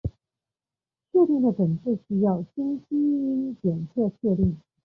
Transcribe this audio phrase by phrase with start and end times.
[1.11, 4.59] 确定的诊治需要经基因检测确定。